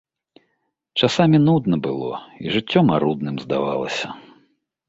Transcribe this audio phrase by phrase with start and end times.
[1.07, 2.13] Часамі нудна было,
[2.45, 4.07] і жыццё марудным здавалася.